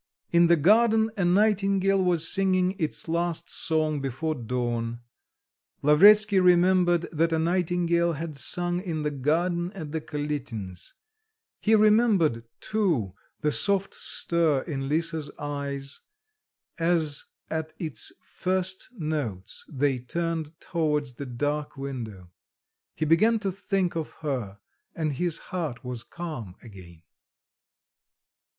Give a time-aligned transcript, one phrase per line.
[0.31, 5.01] In the garden a nightingale was singing its last song before dawn,
[5.83, 10.95] Lavretsky remember that a nightingale had sung in the garden at the Kalitins';
[11.59, 15.99] he remembered, too, the soft stir in Lisa's eyes,
[16.79, 22.31] as at its first notes, they turned towards the dark window.
[22.95, 24.57] He began to think of her,
[24.95, 27.03] and his heart was calm again.